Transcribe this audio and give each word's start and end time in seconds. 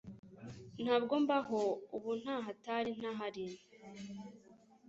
Ntabwo 0.83 1.13
mbaho 1.23 1.59
ubu 1.95 2.11
nda 2.19 2.35
hatri 2.45 2.89
ntahari 2.99 3.45